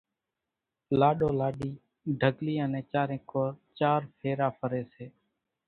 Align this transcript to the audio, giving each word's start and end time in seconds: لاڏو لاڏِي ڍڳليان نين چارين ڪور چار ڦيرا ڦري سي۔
لاڏو 0.99 1.29
لاڏِي 1.39 1.71
ڍڳليان 2.21 2.69
نين 2.73 2.83
چارين 2.91 3.21
ڪور 3.31 3.51
چار 3.77 3.99
ڦيرا 4.19 4.47
ڦري 4.59 4.83
سي۔ 4.93 5.05